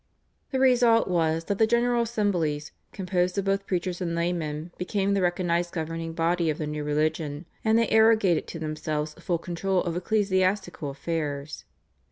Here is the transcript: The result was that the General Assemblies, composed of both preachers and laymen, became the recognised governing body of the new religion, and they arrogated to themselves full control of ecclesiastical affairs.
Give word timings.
The 0.49 0.57
result 0.59 1.07
was 1.07 1.43
that 1.43 1.59
the 1.59 1.67
General 1.67 2.01
Assemblies, 2.01 2.71
composed 2.91 3.37
of 3.37 3.45
both 3.45 3.67
preachers 3.67 4.01
and 4.01 4.15
laymen, 4.15 4.71
became 4.79 5.13
the 5.13 5.21
recognised 5.21 5.73
governing 5.75 6.13
body 6.13 6.49
of 6.49 6.57
the 6.57 6.65
new 6.65 6.83
religion, 6.83 7.45
and 7.63 7.77
they 7.77 7.87
arrogated 7.89 8.47
to 8.47 8.57
themselves 8.57 9.13
full 9.19 9.37
control 9.37 9.83
of 9.83 9.95
ecclesiastical 9.95 10.89
affairs. 10.89 11.65